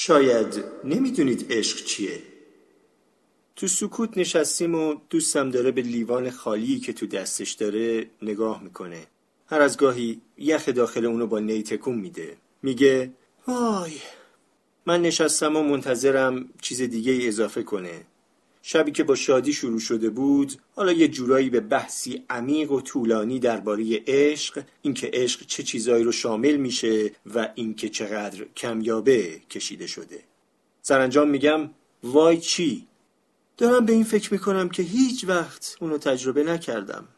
شاید 0.00 0.64
نمی‌دونید 0.84 1.46
عشق 1.50 1.84
چیه. 1.84 2.22
تو 3.56 3.68
سکوت 3.68 4.18
نشستیم 4.18 4.74
و 4.74 4.94
دوستم 5.10 5.50
داره 5.50 5.70
به 5.70 5.82
لیوان 5.82 6.30
خالی 6.30 6.80
که 6.80 6.92
تو 6.92 7.06
دستش 7.06 7.52
داره 7.52 8.10
نگاه 8.22 8.62
می‌کنه. 8.62 9.06
هر 9.46 9.60
از 9.60 9.76
گاهی 9.76 10.20
یخ 10.36 10.68
داخل 10.68 11.06
اونو 11.06 11.26
با 11.26 11.38
نی 11.38 11.62
تکون 11.62 11.94
میده. 11.98 12.36
میگه 12.62 13.10
وای 13.46 13.92
من 14.86 15.02
نشستم 15.02 15.56
و 15.56 15.62
منتظرم 15.62 16.48
چیز 16.62 16.82
دیگه 16.82 17.12
ای 17.12 17.28
اضافه 17.28 17.62
کنه. 17.62 18.04
شبی 18.62 18.92
که 18.92 19.04
با 19.04 19.14
شادی 19.14 19.52
شروع 19.52 19.80
شده 19.80 20.10
بود 20.10 20.52
حالا 20.76 20.92
یه 20.92 21.08
جورایی 21.08 21.50
به 21.50 21.60
بحثی 21.60 22.24
عمیق 22.30 22.72
و 22.72 22.80
طولانی 22.80 23.38
درباره 23.38 24.02
عشق 24.06 24.64
اینکه 24.82 25.10
عشق 25.12 25.46
چه 25.46 25.62
چیزایی 25.62 26.04
رو 26.04 26.12
شامل 26.12 26.56
میشه 26.56 27.10
و 27.34 27.48
اینکه 27.54 27.88
چقدر 27.88 28.44
کمیابه 28.56 29.40
کشیده 29.50 29.86
شده. 29.86 30.22
سرانجام 30.82 31.30
میگم 31.30 31.70
وای 32.02 32.38
چی؟ 32.38 32.86
دارم 33.56 33.84
به 33.84 33.92
این 33.92 34.04
فکر 34.04 34.32
می‌کنم 34.32 34.68
که 34.68 34.82
هیچ 34.82 35.24
وقت 35.28 35.76
اونو 35.80 35.98
تجربه 35.98 36.44
نکردم. 36.44 37.08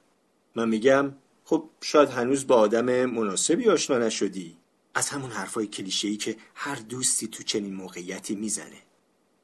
من 0.54 0.68
میگم 0.68 1.12
خب 1.44 1.64
شاید 1.80 2.08
هنوز 2.08 2.46
با 2.46 2.56
آدم 2.56 3.04
مناسبی 3.04 3.68
آشنا 3.68 3.98
نشدی. 3.98 4.56
از 4.94 5.08
همون 5.08 5.30
حرفای 5.30 5.66
کلیشه‌ای 5.66 6.16
که 6.16 6.36
هر 6.54 6.74
دوستی 6.74 7.26
تو 7.26 7.42
چنین 7.42 7.74
موقعیتی 7.74 8.34
می‌زنه. 8.34 8.82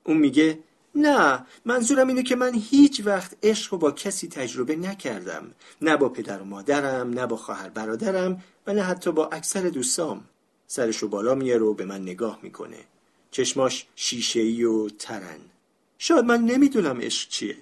اون 0.05 0.17
میگه 0.17 0.59
نه 0.97 1.47
منظورم 1.65 2.09
اینه 2.09 2.23
که 2.23 2.37
من 2.37 2.55
هیچ 2.55 3.03
وقت 3.05 3.37
عشق 3.43 3.73
رو 3.73 3.79
با 3.79 3.91
کسی 3.91 4.29
تجربه 4.29 4.77
نکردم. 4.77 5.55
نه 5.83 5.97
با 5.97 6.09
پدر 6.09 6.43
و 6.43 6.45
مادرم 6.45 7.11
نه 7.11 7.27
با 7.27 7.37
خواهر 7.37 7.69
برادرم 7.69 8.43
و 8.67 8.73
نه 8.73 8.83
حتی 8.83 9.13
با 9.13 9.29
اکثر 9.29 9.61
دوستام. 9.61 10.25
سرشو 10.67 11.09
بالا 11.09 11.35
میاره 11.35 11.63
و 11.63 11.75
به 11.75 11.85
من 11.85 12.03
نگاه 12.03 12.39
می‌کنه. 12.43 12.79
چشماش 13.31 13.87
شیشه‌ای 13.97 14.65
و 14.65 14.89
ترن. 14.89 15.41
شاید 15.99 16.25
من 16.25 16.41
نمی‌دونم 16.41 17.01
عشق 17.01 17.29
چیه. 17.29 17.57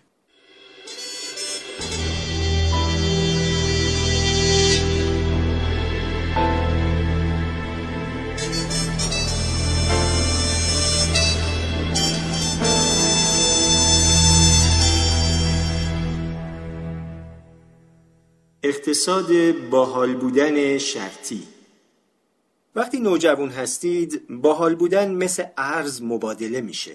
اقتصاد 18.95 19.53
باحال 19.71 20.15
بودن 20.15 20.79
شرطی. 20.79 21.43
وقتی 22.75 23.01
نوجوان 23.01 23.49
هستید 23.49 24.23
باحال 24.29 24.75
بودن 24.75 25.15
مثل 25.15 25.45
ارز 25.57 26.03
مبادله 26.03 26.61
میشه. 26.61 26.93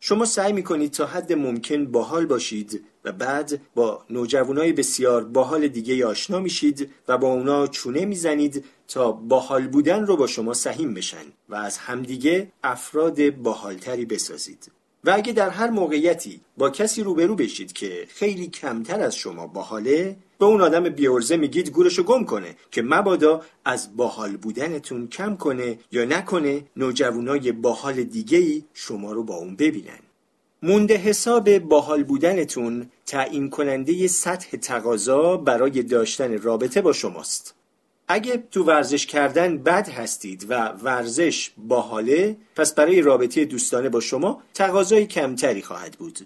شما 0.00 0.24
سعی 0.24 0.52
می‌کنید 0.52 0.90
تا 0.90 1.06
حد 1.06 1.32
ممکن 1.32 1.86
باحال 1.86 2.26
باشید 2.26 2.84
و 3.04 3.12
بعد 3.12 3.60
با 3.74 4.04
نوجوانای 4.10 4.72
بسیار 4.72 5.24
باحال 5.24 5.68
دیگه 5.68 6.06
آشنا 6.06 6.38
میشید 6.38 6.90
و 7.08 7.18
با 7.18 7.32
اونا 7.32 7.66
چونه 7.66 8.04
می‌زنید 8.04 8.64
تا 8.88 9.12
باحال 9.12 9.68
بودن 9.68 10.06
رو 10.06 10.16
با 10.16 10.26
شما 10.26 10.54
سهیم 10.54 10.94
بشن 10.94 11.26
و 11.48 11.54
از 11.54 11.78
همدیگه 11.78 12.52
افراد 12.64 13.30
باحالتری 13.30 14.04
بسازید. 14.04 14.72
و 15.04 15.10
اگه 15.10 15.32
در 15.32 15.50
هر 15.50 15.70
موقعیتی 15.70 16.40
با 16.56 16.70
کسی 16.70 17.02
روبرو 17.02 17.34
بشید 17.34 17.72
که 17.72 18.06
خیلی 18.08 18.46
کمتر 18.46 19.00
از 19.00 19.16
شما 19.16 19.46
باحاله 19.46 20.16
به 20.42 20.46
اون 20.46 20.60
آدم 20.60 20.88
بیورزه 20.88 21.36
میگید 21.36 21.70
گورشو 21.70 22.02
گم 22.02 22.24
کنه 22.24 22.56
که 22.70 22.82
مبادا 22.82 23.42
از 23.64 23.96
باحال 23.96 24.36
بودنتون 24.36 25.08
کم 25.08 25.36
کنه 25.36 25.78
یا 25.92 26.04
نکنه 26.04 26.64
نوجوانای 26.76 27.52
باحال 27.52 28.02
دیگه 28.02 28.38
ای 28.38 28.64
شما 28.74 29.12
رو 29.12 29.24
با 29.24 29.34
اون 29.34 29.56
ببینن. 29.56 29.98
مونده 30.62 30.96
حساب 30.96 31.58
باحال 31.58 32.02
بودنتون 32.02 32.90
تعیین 33.06 33.50
کننده 33.50 34.06
سطح 34.06 34.56
تقاضا 34.56 35.36
برای 35.36 35.82
داشتن 35.82 36.38
رابطه 36.38 36.80
با 36.80 36.92
شماست. 36.92 37.54
اگه 38.08 38.44
تو 38.50 38.64
ورزش 38.64 39.06
کردن 39.06 39.58
بد 39.58 39.88
هستید 39.88 40.46
و 40.48 40.68
ورزش 40.68 41.50
باحاله 41.56 42.36
پس 42.56 42.74
برای 42.74 43.00
رابطه 43.00 43.44
دوستانه 43.44 43.88
با 43.88 44.00
شما 44.00 44.42
تقاضای 44.54 45.06
کمتری 45.06 45.62
خواهد 45.62 45.92
بود. 45.98 46.18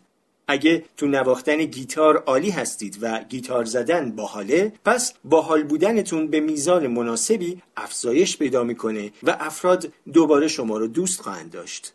اگه 0.49 0.85
تو 0.97 1.07
نواختن 1.07 1.65
گیتار 1.65 2.17
عالی 2.17 2.51
هستید 2.51 2.99
و 3.01 3.25
گیتار 3.29 3.65
زدن 3.65 4.11
باحاله 4.11 4.73
پس 4.85 5.15
باحال 5.25 5.63
بودنتون 5.63 6.27
به 6.27 6.41
میزان 6.41 6.87
مناسبی 6.87 7.63
افزایش 7.77 8.37
پیدا 8.37 8.65
می‌کنه 8.65 9.13
و 9.23 9.37
افراد 9.41 9.93
دوباره 10.13 10.49
شما 10.49 10.79
رو 10.79 10.87
دوست 10.87 11.21
خواهند 11.21 11.51
داشت. 11.51 11.93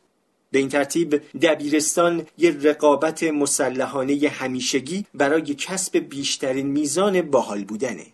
به 0.51 0.59
این 0.59 0.69
ترتیب 0.69 1.21
دبیرستان 1.41 2.27
یه 2.37 2.57
رقابت 2.61 3.23
مسلحانه 3.23 4.29
همیشگی 4.29 5.05
برای 5.13 5.55
کسب 5.55 5.97
بیشترین 5.97 6.67
میزان 6.67 7.21
باحال 7.21 7.63
بودنه. 7.63 8.05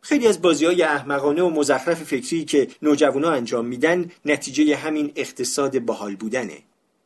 خیلی 0.00 0.26
از 0.26 0.42
بازی 0.42 0.64
های 0.64 0.82
احمقانه 0.82 1.42
و 1.42 1.50
مزخرف 1.50 2.02
فکری 2.02 2.44
که 2.44 2.68
نوجوانا 2.82 3.30
انجام 3.30 3.66
میدن 3.66 4.10
نتیجه 4.24 4.76
همین 4.76 5.12
اقتصاد 5.16 5.78
باحال 5.78 6.16
بودنه. 6.16 6.58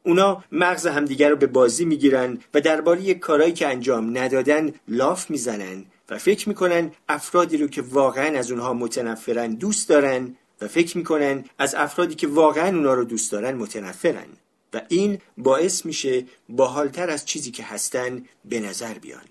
اونا 0.02 0.44
مغز 0.52 0.86
همدیگر 0.86 1.30
رو 1.30 1.36
به 1.36 1.46
بازی 1.46 1.84
می‌گیرن 1.84 2.38
و 2.54 2.60
درباره 2.60 3.14
کارهایی 3.14 3.52
که 3.52 3.68
انجام 3.68 4.18
ندادن 4.18 4.72
لاف 4.88 5.30
می‌زنن 5.30 5.84
و 6.10 6.18
فکر 6.18 6.48
می‌کنن 6.48 6.92
افرادی 7.08 7.56
رو 7.56 7.66
که 7.66 7.82
واقعا 7.82 8.38
از 8.38 8.50
اونها 8.50 8.74
متنفرن 8.74 9.54
دوست 9.54 9.88
دارن 9.88 10.36
و 10.60 10.68
فکر 10.68 10.98
می‌کنن 10.98 11.44
از 11.58 11.74
افرادی 11.74 12.14
که 12.14 12.26
واقعا 12.26 12.76
اونا 12.76 12.94
رو 12.94 13.04
دوست 13.04 13.32
دارن 13.32 13.54
متنفرن. 13.54 14.26
و 14.74 14.80
این 14.88 15.18
باعث 15.38 15.86
میشه 15.86 16.24
باحالتر 16.48 17.10
از 17.10 17.26
چیزی 17.26 17.50
که 17.50 17.62
هستن 17.62 18.24
به 18.44 18.60
نظر 18.60 18.94
بیان. 18.94 19.22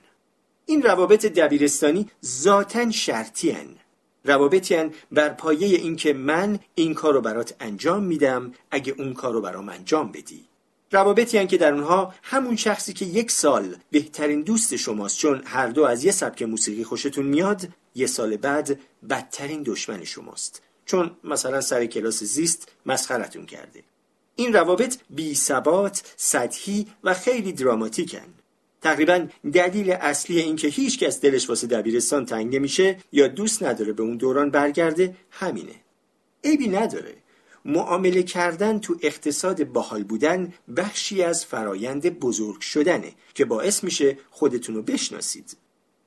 این 0.65 0.81
روابط 0.81 1.25
دبیرستانی 1.25 2.09
ذاتا 2.25 2.91
شرطی 2.91 3.49
هن. 3.49 3.67
روابطی 4.25 4.75
هن 4.75 4.91
بر 5.11 5.29
پایه 5.29 5.77
اینکه 5.77 6.13
من 6.13 6.59
این 6.75 6.93
کار 6.93 7.13
رو 7.13 7.21
برات 7.21 7.55
انجام 7.59 8.03
میدم 8.03 8.53
اگه 8.71 8.95
اون 8.97 9.13
کار 9.13 9.33
رو 9.33 9.41
برام 9.41 9.69
انجام 9.69 10.11
بدی. 10.11 10.45
روابطی 10.91 11.37
هن 11.37 11.47
که 11.47 11.57
در 11.57 11.73
اونها 11.73 12.13
همون 12.23 12.55
شخصی 12.55 12.93
که 12.93 13.05
یک 13.05 13.31
سال 13.31 13.75
بهترین 13.91 14.41
دوست 14.41 14.75
شماست. 14.75 15.17
چون 15.17 15.41
هر 15.45 15.67
دو 15.67 15.83
از 15.83 16.03
یه 16.03 16.11
سبک 16.11 16.41
موسیقی 16.41 16.83
خوشتون 16.83 17.25
میاد 17.25 17.67
یه 17.95 18.07
سال 18.07 18.37
بعد 18.37 18.79
بدترین 19.09 19.63
دشمن 19.63 20.03
شماست. 20.03 20.61
چون 20.85 21.11
مثلا 21.23 21.61
سر 21.61 21.85
کلاس 21.85 22.23
زیست 22.23 22.67
مسخرتون 22.85 23.45
کرده. 23.45 23.83
این 24.35 24.53
روابط 24.53 24.97
بی 25.09 25.35
ثبات، 25.35 26.13
سطحی 26.17 26.87
و 27.03 27.13
خیلی 27.13 27.53
دراماتیکن. 27.53 28.33
تقریبا 28.81 29.27
دلیل 29.53 29.91
اصلی 29.91 30.39
اینکه 30.39 30.67
هیچ 30.67 30.99
کس 30.99 31.21
دلش 31.21 31.49
واسه 31.49 31.67
دبیرستان 31.67 32.25
تنگ 32.25 32.55
نمیشه 32.55 32.97
یا 33.11 33.27
دوست 33.27 33.63
نداره 33.63 33.93
به 33.93 34.03
اون 34.03 34.17
دوران 34.17 34.49
برگرده 34.49 35.15
همینه. 35.31 35.75
عیبی 36.43 36.67
نداره. 36.67 37.20
معامله 37.65 38.23
کردن 38.23 38.79
تو 38.79 38.95
اقتصاد 39.01 39.63
باحال 39.63 40.03
بودن 40.03 40.53
بخشی 40.77 41.23
از 41.23 41.45
فرایند 41.45 42.19
بزرگ 42.19 42.61
شدنه 42.61 43.13
که 43.33 43.45
باعث 43.45 43.83
میشه 43.83 44.17
خودتون 44.31 44.75
رو 44.75 44.81
بشناسید. 44.81 45.57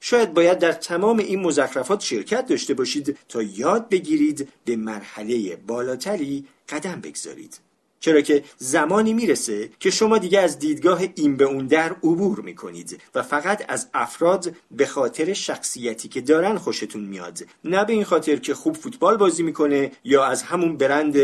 شاید 0.00 0.34
باید 0.34 0.58
در 0.58 0.72
تمام 0.72 1.18
این 1.18 1.40
مزخرفات 1.40 2.00
شرکت 2.00 2.46
داشته 2.46 2.74
باشید 2.74 3.18
تا 3.28 3.42
یاد 3.42 3.88
بگیرید 3.88 4.48
به 4.64 4.76
مرحله 4.76 5.56
بالاتری 5.56 6.44
قدم 6.68 7.00
بگذارید. 7.00 7.58
چرا 8.04 8.20
که 8.20 8.44
زمانی 8.58 9.12
می‌رسه 9.12 9.70
که 9.80 9.90
شما 9.90 10.18
دیگه 10.18 10.40
از 10.40 10.58
دیدگاه 10.58 11.00
این 11.14 11.36
به 11.36 11.44
اون 11.44 11.66
در 11.66 11.90
عبور 11.90 12.40
می‌کنید 12.40 13.00
و 13.14 13.22
فقط 13.22 13.64
از 13.68 13.88
افراد 13.94 14.52
به 14.70 14.86
خاطر 14.86 15.32
شخصیتی 15.32 16.08
که 16.08 16.20
دارن 16.20 16.58
خوشتون 16.58 17.04
میاد. 17.04 17.38
نه 17.64 17.84
به 17.84 17.92
این 17.92 18.04
خاطر 18.04 18.36
که 18.36 18.54
خوب 18.54 18.76
فوتبال 18.76 19.16
بازی 19.16 19.42
می‌کنه 19.42 19.92
یا 20.04 20.24
از 20.24 20.42
همون 20.42 20.76
برند 20.76 21.16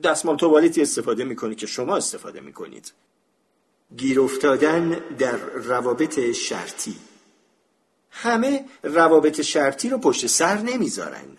دستمال 0.00 0.36
توالتی 0.36 0.82
استفاده 0.82 1.24
می‌کنه 1.24 1.54
که 1.54 1.66
شما 1.66 1.96
استفاده 1.96 2.40
می‌کنید. 2.40 2.92
گیر 3.96 4.20
افتادن 4.20 5.00
در 5.18 5.36
روابط 5.54 6.32
شرطی. 6.32 6.94
همه 8.10 8.64
روابط 8.82 9.40
شرطی 9.40 9.88
رو 9.88 9.98
پشت 9.98 10.26
سر 10.26 10.58
نمی‌ذارن. 10.58 11.36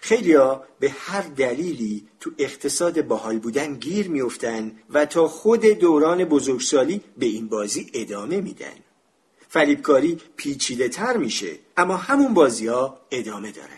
خیلیا 0.00 0.64
به 0.80 0.90
هر 0.90 1.22
دلیلی 1.22 2.06
تو 2.20 2.30
اقتصاد 2.38 3.02
باحال 3.02 3.38
بودن 3.38 3.74
گیر 3.74 4.08
میفتن 4.08 4.72
و 4.90 5.06
تا 5.06 5.28
خود 5.28 5.60
دوران 5.60 6.24
بزرگسالی 6.24 7.00
به 7.18 7.26
این 7.26 7.48
بازی 7.48 7.90
ادامه 7.94 8.40
میدن. 8.40 8.76
فریبکاری 9.48 10.18
پیچیده 10.36 10.88
تر 10.88 11.16
میشه 11.16 11.58
اما 11.76 11.96
همون 11.96 12.34
بازی 12.34 12.66
ها 12.66 13.00
ادامه 13.10 13.52
دارن. 13.52 13.68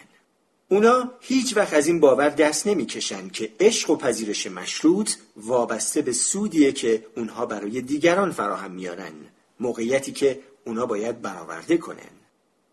اونا 0.69 1.13
هیچ 1.21 1.57
وقت 1.57 1.75
از 1.75 1.87
این 1.87 2.01
باور 2.01 2.29
دست 2.29 2.67
نمی‌کشن 2.67 3.29
که 3.29 3.53
عشق 3.61 3.91
و 3.91 3.97
پذیرش 3.97 4.47
مشروط 4.47 5.13
وابسته 5.37 6.03
به 6.03 6.13
سودیه 6.13 6.73
که 6.73 7.07
اونها 7.17 7.47
برای 7.47 7.81
دیگران 7.81 8.31
فراهم 8.31 8.71
میارن 8.71 9.13
موقعیتی 9.61 10.13
که 10.13 10.41
اونا 10.67 10.87
باید 10.87 11.23
برآورده 11.23 11.77
کنن. 11.77 12.22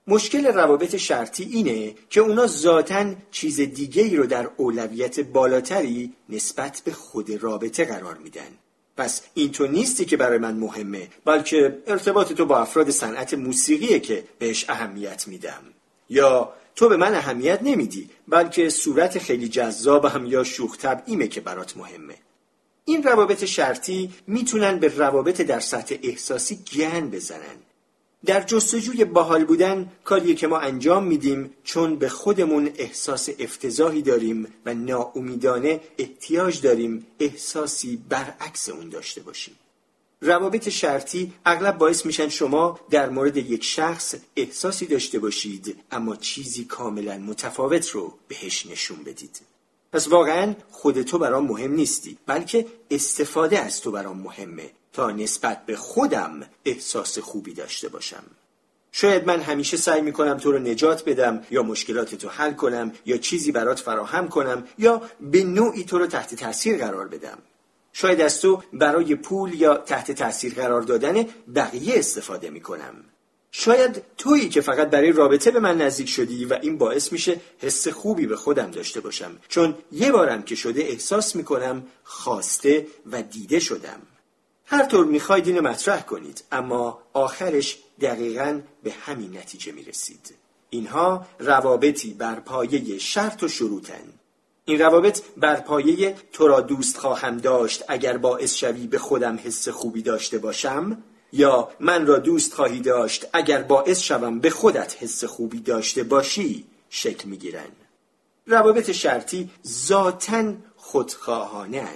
مشکل 0.09 0.45
روابط 0.45 0.95
شرطی 0.95 1.44
اینه 1.44 1.95
که 2.09 2.21
اونا 2.21 2.47
ذاتا 2.47 3.06
چیز 3.31 3.61
دیگه 3.61 4.03
ای 4.03 4.15
رو 4.15 4.25
در 4.25 4.50
اولویت 4.57 5.19
بالاتری 5.19 6.13
نسبت 6.29 6.81
به 6.85 6.91
خود 6.91 7.44
رابطه 7.44 7.85
قرار 7.85 8.17
میدن. 8.17 8.51
پس 8.97 9.21
این 9.33 9.51
تو 9.51 9.67
نیستی 9.67 10.06
که 10.06 10.17
برای 10.17 10.38
من 10.38 10.56
مهمه 10.56 11.07
بلکه 11.25 11.77
ارتباط 11.88 12.33
تو 12.33 12.45
با 12.45 12.59
افراد 12.59 12.89
صنعت 12.89 13.33
موسیقیه 13.33 14.00
که 14.00 14.23
بهش 14.39 14.65
اهمیت 14.69 15.27
میدم. 15.27 15.63
یا 16.09 16.53
تو 16.75 16.89
به 16.89 16.97
من 16.97 17.15
اهمیت 17.15 17.59
نمیدی 17.61 18.09
بلکه 18.27 18.69
صورت 18.69 19.19
خیلی 19.19 19.47
جذابم 19.47 20.25
یا 20.25 20.44
شوخ 20.44 20.77
طبعیمه 20.77 21.27
که 21.27 21.41
برات 21.41 21.77
مهمه. 21.77 22.15
این 22.85 23.03
روابط 23.03 23.45
شرطی 23.45 24.13
می‌تونن 24.27 24.79
به 24.79 24.88
روابط 24.88 25.41
در 25.41 25.59
سطح 25.59 25.95
احساسی 26.03 26.59
گن 26.73 27.09
بزنن. 27.09 27.69
در 28.25 28.42
جستجوی 28.42 29.06
باحال 29.06 29.45
بودن 29.45 29.92
کاریه 30.04 30.36
که 30.36 30.48
ما 30.48 30.60
انجام 30.60 31.04
میدیم 31.04 31.54
چون 31.63 31.95
به 31.95 32.10
خودمون 32.10 32.69
احساس 32.77 33.30
افتضاحی 33.39 34.01
داریم 34.01 34.48
و 34.66 34.74
ناامیدانه 34.74 35.81
احتیاج 35.98 36.62
داریم 36.62 37.07
احساسی 37.19 38.04
برعکس 38.10 38.69
اون 38.69 38.89
داشته 38.89 39.21
باشیم. 39.21 39.56
روابط 40.21 40.69
شرطی 40.69 41.33
اغلب 41.45 41.77
باعث 41.77 42.06
میشن 42.06 42.30
شما 42.30 42.80
در 42.89 43.10
مورد 43.10 43.38
یک 43.38 43.63
شخص 43.63 44.16
احساسی 44.36 44.86
داشته 44.86 45.19
باشید 45.19 45.75
اما 45.92 46.16
چیزی 46.16 46.66
کاملا 46.66 47.18
متفاوت 47.18 47.89
رو 47.89 48.13
بهش 48.27 48.66
نشون 48.66 49.04
بدید. 49.04 49.49
پس 49.94 50.07
واقعا 50.07 50.53
خود 50.71 51.01
تو 51.01 51.18
برام 51.18 51.45
مهم 51.45 51.74
نیستی 51.74 52.18
بلکه 52.25 52.65
استفاده 52.91 53.59
از 53.59 53.81
تو 53.81 53.91
برام 53.91 54.18
مهمه 54.18 54.71
تا 54.94 55.12
نسبت 55.12 55.65
به 55.65 55.75
خودم 55.75 56.41
احساس 56.65 57.19
خوبی 57.19 57.53
داشته 57.53 57.89
باشم. 57.89 58.24
شاید 58.91 59.25
من 59.25 59.41
همیشه 59.41 59.77
سعی 59.77 60.01
می‌کنم 60.01 60.38
تو 60.38 60.51
رو 60.51 60.59
نجات 60.59 61.06
بدم 61.06 61.41
یا 61.51 61.63
مشکلات 61.63 62.15
تو 62.15 62.30
حل 62.30 62.53
کنم 62.53 62.91
یا 63.06 63.18
چیزی 63.18 63.51
برات 63.51 63.80
فراهم 63.80 64.27
کنم 64.27 64.68
یا 64.77 65.01
به 65.21 65.44
نوعی 65.44 65.83
تو 65.83 66.00
رو 66.00 66.07
تحت 66.07 66.35
تاثیر 66.35 66.77
قرار 66.77 67.07
بدم. 67.07 67.38
شاید 67.94 68.21
از 68.21 68.42
تو 68.42 68.63
برای 68.74 69.15
پول 69.15 69.53
یا 69.53 69.77
تحت 69.77 70.12
تاثیر 70.12 70.53
قرار 70.53 70.81
دادن 70.81 71.25
بقیه 71.56 72.00
استفاده 72.00 72.50
می‌کنم. 72.50 72.95
شاید 73.51 74.04
تویی 74.18 74.50
که 74.50 74.62
فقط 74.62 74.90
برای 74.90 75.12
رابطه 75.12 75.51
به 75.51 75.60
من 75.60 75.81
نزدیک 75.81 76.10
شدی 76.10 76.46
و 76.46 76.60
این 76.62 76.78
باعث 76.78 77.12
میشه 77.12 77.42
حس 77.57 77.88
خوبی 77.88 78.25
به 78.25 78.36
خودم 78.36 78.72
داشته 78.72 79.00
باشم. 79.00 79.38
چون 79.48 79.75
یه 79.92 80.12
بارم 80.12 80.44
که 80.44 80.56
شده 80.56 80.81
احساس 80.81 81.36
می‌کنم 81.36 81.84
خواسته 82.04 82.88
و 83.12 83.22
دیده 83.22 83.60
شدم. 83.60 84.01
هر 84.66 84.86
طور 84.86 85.06
می‌خواید 85.06 85.48
اینو 85.48 85.62
مطرح 85.62 86.01
کنید 86.01 86.44
اما 86.51 87.00
آخرش 87.13 87.78
دقیقا 88.01 88.62
به 88.84 88.92
همین 88.92 89.38
نتیجه 89.38 89.72
می‌رسید. 89.72 90.36
اینها 90.69 91.25
روابطی 91.40 92.13
بر 92.13 92.40
پایه 92.40 92.98
شرط 92.98 93.44
و 93.44 93.48
شروطن. 93.48 94.04
این 94.66 94.80
روابط 94.80 95.22
بر 95.38 95.56
پایه 95.56 96.16
تو 96.34 96.48
را 96.48 96.62
دوست 96.62 96.98
خواهم 96.98 97.38
داشت 97.38 97.84
اگر 97.88 98.18
باعث 98.18 98.56
شوی 98.56 98.88
به 98.88 98.98
خودم 98.98 99.40
حس 99.44 99.69
خوبی 99.69 100.02
داشته 100.02 100.38
باشم 100.38 101.04
یا 101.34 101.70
من 101.80 102.06
را 102.06 102.18
دوست 102.18 102.54
خواهی 102.54 102.80
داشت 102.80 103.26
اگر 103.34 103.62
باعث 103.62 104.00
شوم 104.00 104.40
به 104.40 104.50
خودت 104.50 105.04
حس 105.04 105.24
خوبی 105.24 105.60
داشته 105.60 106.04
باشی 106.04 106.66
شکل 106.90 107.30
می‌گیرن. 107.30 107.70
روابط 108.48 108.92
شرطی 108.92 109.50
ذاتا 109.68 110.54
خودخواهانه 110.78 111.88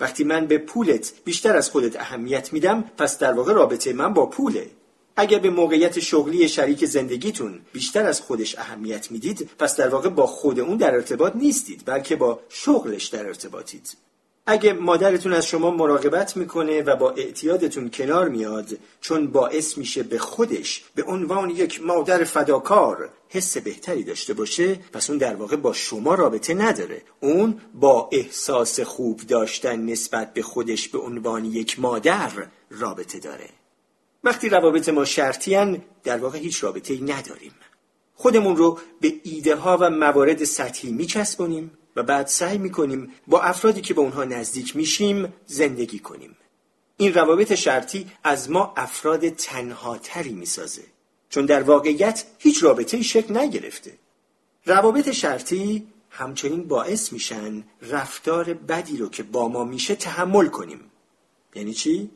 وقتی 0.00 0.24
من 0.24 0.46
به 0.46 0.58
پولت 0.58 1.12
بیشتر 1.24 1.56
از 1.56 1.70
خودت 1.70 1.96
اهمیت 1.96 2.52
میدم 2.52 2.84
پس 2.98 3.18
در 3.18 3.32
واقع 3.32 3.52
رابطه 3.52 3.92
من 3.92 4.14
با 4.14 4.26
پوله. 4.26 4.70
اگر 5.16 5.38
به 5.38 5.50
موقعیت 5.50 6.00
شغلی 6.00 6.48
شریک 6.48 6.84
زندگیتون 6.84 7.60
بیشتر 7.72 8.06
از 8.06 8.20
خودش 8.20 8.58
اهمیت 8.58 9.10
می‌دید 9.10 9.50
پس 9.58 9.76
در 9.76 9.88
واقع 9.88 10.08
با 10.08 10.26
خود 10.26 10.60
اون 10.60 10.76
در 10.76 10.94
ارتباط 10.94 11.36
نیستید 11.36 11.82
بلکه 11.86 12.16
با 12.16 12.40
شغلش 12.48 13.06
در 13.06 13.26
ارتباطید. 13.26 13.96
اگه 14.46 14.72
مادرتون 14.72 15.32
از 15.32 15.46
شما 15.46 15.70
مراقبت 15.70 16.36
می‌کنه 16.36 16.82
و 16.82 16.96
با 16.96 17.10
اعتیادتون 17.10 17.90
کنار 17.90 18.28
میاد 18.28 18.78
چون 19.00 19.26
باعث 19.26 19.78
میشه 19.78 20.02
به 20.02 20.18
خودش 20.18 20.84
به 20.94 21.02
عنوان 21.02 21.50
یک 21.50 21.82
مادر 21.82 22.24
فداکار 22.24 23.10
حس 23.28 23.56
بهتری 23.56 24.04
داشته 24.04 24.34
باشه 24.34 24.74
پس 24.74 25.10
اون 25.10 25.18
در 25.18 25.34
واقع 25.34 25.56
با 25.56 25.72
شما 25.72 26.14
رابطه 26.14 26.54
نداره. 26.54 27.02
اون 27.20 27.60
با 27.74 28.08
احساس 28.12 28.80
خوب 28.80 29.20
داشتن 29.20 29.80
نسبت 29.80 30.34
به 30.34 30.42
خودش 30.42 30.88
به 30.88 30.98
عنوان 30.98 31.44
یک 31.44 31.80
مادر 31.80 32.30
رابطه 32.70 33.18
داره. 33.18 33.48
وقتی 34.24 34.48
روابط 34.48 34.88
ما 34.88 35.04
شرطیان 35.04 35.82
در 36.04 36.18
واقع 36.18 36.38
هیچ 36.38 36.64
رابطه 36.64 36.94
ای 36.94 37.00
نداریم. 37.00 37.52
خودمون 38.14 38.56
رو 38.56 38.78
به 39.00 39.14
ایده 39.22 39.56
ها 39.56 39.78
و 39.80 39.90
موارد 39.90 40.44
سطحی 40.44 40.92
میچسبونیم. 40.92 41.70
و 41.96 42.02
بعد 42.02 42.26
سعی 42.26 42.58
می‌کنیم 42.58 43.12
با 43.26 43.40
افرادی 43.40 43.80
که 43.80 43.94
به 43.94 44.00
اونها 44.00 44.24
نزدیک 44.24 44.76
میشیم 44.76 45.32
زندگی 45.46 45.98
کنیم. 45.98 46.36
این 46.96 47.14
روابط 47.14 47.54
شرطی 47.54 48.06
از 48.24 48.50
ما 48.50 48.74
افراد 48.76 49.28
تنهاتری 49.28 50.32
می‌سازه 50.32 50.82
چون 51.28 51.46
در 51.46 51.62
واقعیت 51.62 52.24
هیچ 52.38 52.64
رابطه 52.64 53.02
شکل 53.02 53.36
نگرفته. 53.36 53.92
روابط 54.66 55.10
شرطی 55.10 55.86
همچنین 56.10 56.68
باعث 56.68 57.12
میشن 57.12 57.64
رفتار 57.82 58.54
بدی 58.54 58.96
رو 58.96 59.08
که 59.08 59.22
با 59.22 59.48
ما 59.48 59.64
میشه 59.64 59.94
تحمل 59.94 60.46
کنیم. 60.46 60.80
یعنی 61.54 61.74
چی؟ 61.74 62.10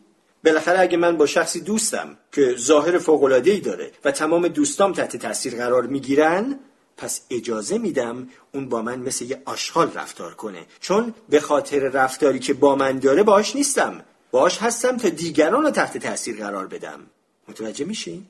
بالاخره 0.45 0.81
اگه 0.81 0.97
من 0.97 1.17
با 1.17 1.27
شخصی 1.27 1.61
دوستم 1.61 2.19
که 2.33 2.55
ظاهر 2.59 2.99
فوق‌العاده‌ای 2.99 3.61
داره 3.61 3.93
و 4.05 4.11
تمام 4.11 4.49
دوستام 4.49 4.93
تحت 4.93 5.17
تاثیر 5.17 5.57
قرار 5.57 5.87
می‌گیرن 5.87 6.59
پس 7.01 7.21
اجازه 7.31 7.79
میدم 7.79 8.29
اون 8.53 8.69
با 8.69 8.83
من 8.83 8.99
مثل 8.99 9.25
یه 9.25 9.43
آشغال 9.45 9.93
رفتار 9.95 10.35
کنه. 10.35 10.67
چون 10.81 11.15
به 11.29 11.41
خاطر 11.41 11.79
رفتاری 11.79 12.39
که 12.39 12.55
با 12.55 12.77
من 12.77 12.99
داره 12.99 13.23
باش 13.23 13.57
نیستم. 13.57 14.03
باش 14.31 14.59
هستم 14.59 14.97
تا 14.97 15.09
دیگران 15.09 15.63
رو 15.63 15.71
تحت 15.71 15.99
تاثیر 15.99 16.37
قرار 16.37 16.67
بدم. 16.67 17.01
متوجه 17.49 17.85
میشین؟ 17.85 18.27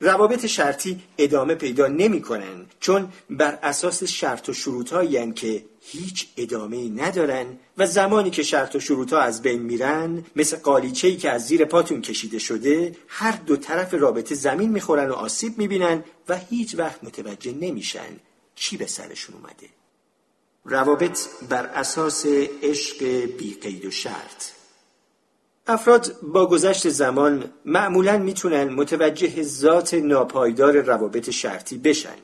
روابط 0.00 0.46
شرطی 0.46 1.02
ادامه 1.18 1.54
پیدا 1.54 1.86
نمی‌کنن 1.86 2.66
چون 2.80 3.08
بر 3.30 3.58
اساس 3.62 4.04
شرط 4.04 4.48
و 4.48 4.52
شروط 4.52 4.94
که 5.34 5.64
هیچ 5.80 6.28
ادامه 6.36 6.88
ندارن 6.88 7.46
و 7.78 7.86
زمانی 7.86 8.30
که 8.30 8.42
شرط 8.42 8.76
و 8.76 8.80
شروط 8.80 9.12
از 9.12 9.42
بین 9.42 9.62
میرن 9.62 10.24
مثل 10.36 10.56
قالیچه 10.56 11.16
که 11.16 11.30
از 11.30 11.46
زیر 11.46 11.64
پاتون 11.64 12.00
کشیده 12.00 12.38
شده 12.38 12.96
هر 13.08 13.38
دو 13.46 13.56
طرف 13.56 13.94
رابطه 13.94 14.34
زمین 14.34 14.70
می‌خورن 14.70 15.10
و 15.10 15.12
آسیب 15.12 15.58
می‌بینن 15.58 16.04
و 16.28 16.38
هیچ 16.38 16.74
وقت 16.78 17.04
متوجه 17.04 17.52
نمیشن 17.52 18.20
چی 18.54 18.76
به 18.76 18.86
سرشون 18.86 19.36
اومده. 19.36 19.68
روابط 20.64 21.20
بر 21.48 21.66
اساس 21.66 22.26
عشق 22.62 23.04
بیقید 23.38 23.84
و 23.84 23.90
شرط. 23.90 24.50
افراد 25.66 26.16
با 26.22 26.46
گذشت 26.46 26.88
زمان 26.88 27.52
معمولا 27.64 28.18
می‌تونن 28.18 28.64
متوجه 28.64 29.42
ذات 29.42 29.94
ناپایدار 29.94 30.80
روابط 30.80 31.30
شرطی 31.30 31.78
بشن. 31.78 32.16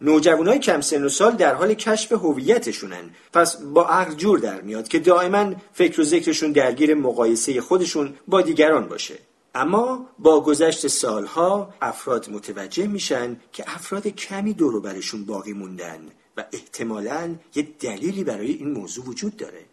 نوجوانای 0.00 0.58
کم 0.58 0.80
سن 0.80 1.04
و 1.04 1.08
سال 1.08 1.32
در 1.32 1.54
حال 1.54 1.74
کشف 1.74 2.12
هویتشونن. 2.12 3.10
پس 3.32 3.56
با 3.56 3.88
عقل 3.88 4.14
جور 4.14 4.38
در 4.38 4.60
میاد 4.60 4.88
که 4.88 4.98
دائما 4.98 5.54
فکر 5.72 6.00
و 6.00 6.04
ذکرشون 6.04 6.52
درگیر 6.52 6.94
مقایسه 6.94 7.60
خودشون 7.60 8.14
با 8.28 8.40
دیگران 8.42 8.88
باشه. 8.88 9.18
اما 9.54 10.08
با 10.18 10.40
گذشت 10.40 10.86
سالها 10.86 11.74
افراد 11.82 12.30
متوجه 12.30 12.86
میشن 12.86 13.36
که 13.52 13.64
افراد 13.66 14.08
کمی 14.08 14.54
دور 14.54 14.80
برشون 14.80 15.24
باقی 15.24 15.52
موندن 15.52 16.08
و 16.36 16.44
احتمالا 16.52 17.34
یه 17.54 17.68
دلیلی 17.80 18.24
برای 18.24 18.52
این 18.52 18.70
موضوع 18.70 19.04
وجود 19.04 19.36
داره. 19.36 19.64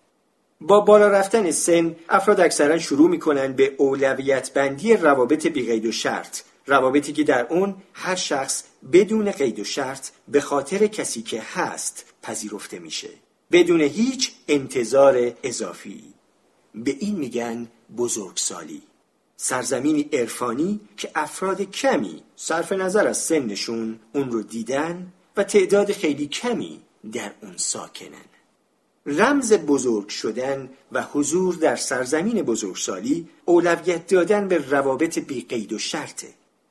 با 0.62 0.80
بالا 0.80 1.08
رفتن 1.08 1.52
سن 1.52 1.96
افراد 2.10 2.40
اکثرا 2.40 2.80
شروع 2.80 3.10
می‌کنن 3.10 3.54
به 3.54 3.76
اولویت 3.78 4.54
بندی 4.54 4.94
روابط 4.94 5.48
بیقید 5.48 5.86
و 5.86 5.92
شرط 5.92 6.42
روابطی 6.68 7.14
که 7.14 7.24
در 7.24 7.48
اون 7.50 7.76
هر 7.94 8.16
شخص 8.16 8.64
بدون 8.92 9.32
قید 9.32 9.60
و 9.60 9.64
شرط 9.64 10.10
به 10.28 10.42
خاطر 10.42 10.88
کسی 10.88 11.22
که 11.22 11.42
هست 11.42 12.06
پذیرفته 12.22 12.80
میشه. 12.80 13.10
بدون 13.52 13.82
هیچ 13.82 14.32
انتظار 14.48 15.32
اضافی. 15.44 16.04
به 16.76 16.96
این 17.00 17.16
میگن 17.16 17.68
بزرگسالی. 17.98 18.82
سرزمینی 19.42 20.10
عرفانی 20.14 20.80
که 20.98 21.12
افراد 21.16 21.62
کمی 21.62 22.24
صرف 22.36 22.72
نظر 22.72 23.08
از 23.08 23.18
سنشون 23.18 24.00
اون 24.14 24.32
رو 24.32 24.42
دیدن 24.42 25.14
و 25.38 25.44
تعداد 25.44 25.92
خیلی 25.92 26.28
کمی 26.28 26.80
در 27.14 27.32
اون 27.42 27.54
ساکنن. 27.58 28.30
رمز 29.06 29.54
بزرگ 29.54 30.10
شدن 30.10 30.70
و 30.92 31.04
حضور 31.04 31.56
در 31.56 31.76
سرزمین 31.76 32.42
بزرگسالی 32.42 33.28
اولویت 33.46 34.08
دادن 34.08 34.48
به 34.48 34.70
روابط 34.70 35.20
بی 35.20 35.46
قید 35.50 35.74
و 35.74 35.80
شرطه. 35.80 36.28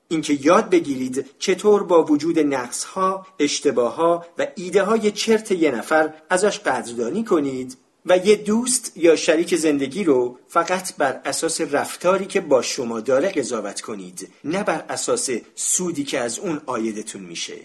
اینکه 0.08 0.38
یاد 0.40 0.70
بگیرید 0.70 1.26
چطور 1.38 1.82
با 1.82 2.04
وجود 2.04 2.38
نقصها، 2.38 3.26
اشتباهها 3.38 4.26
و 4.38 4.46
ایده 4.56 4.82
های 4.82 5.10
چرت 5.10 5.50
یه 5.50 5.70
نفر 5.70 6.14
ازش 6.30 6.58
قدردانی 6.58 7.24
کنید 7.24 7.76
و 8.08 8.26
یه 8.26 8.36
دوست 8.36 8.92
یا 8.96 9.16
شریک 9.16 9.56
زندگی 9.56 10.04
رو 10.04 10.38
فقط 10.48 10.96
بر 10.96 11.20
اساس 11.24 11.60
رفتاری 11.60 12.26
که 12.26 12.40
با 12.40 12.62
شما 12.62 13.00
داره 13.00 13.28
قضاوت 13.28 13.80
کنید 13.80 14.28
نه 14.44 14.62
بر 14.62 14.84
اساس 14.88 15.30
سودی 15.54 16.04
که 16.04 16.18
از 16.18 16.38
اون 16.38 16.60
آیدتون 16.66 17.22
میشه. 17.22 17.56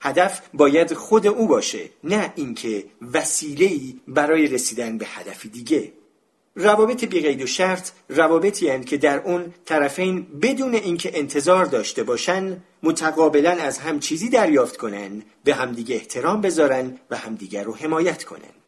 هدف 0.00 0.42
باید 0.54 0.94
خود 0.94 1.26
او 1.26 1.46
باشه 1.48 1.90
نه 2.04 2.32
اینکه 2.36 2.84
وسیله‌ای 3.12 4.00
برای 4.08 4.46
رسیدن 4.46 4.98
به 4.98 5.06
هدف 5.06 5.46
دیگه. 5.46 5.92
روابط 6.56 7.04
بیقید 7.04 7.42
و 7.42 7.46
شرط 7.46 7.90
روابطی 8.08 8.68
هستند 8.68 8.84
که 8.84 8.96
در 8.96 9.20
اون 9.20 9.54
طرفین 9.64 10.26
بدون 10.42 10.74
اینکه 10.74 11.18
انتظار 11.18 11.64
داشته 11.64 12.02
باشن 12.02 12.62
متقابلا 12.82 13.50
از 13.50 13.78
هم 13.78 14.00
چیزی 14.00 14.28
دریافت 14.28 14.76
کنن 14.76 15.22
به 15.44 15.54
همدیگه 15.54 15.94
احترام 15.94 16.40
بذارن 16.40 16.98
و 17.10 17.16
همدیگر 17.16 17.64
رو 17.64 17.74
حمایت 17.74 18.24
کنن. 18.24 18.63